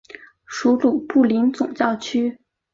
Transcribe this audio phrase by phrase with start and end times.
[0.47, 2.39] 属卢布林总教区。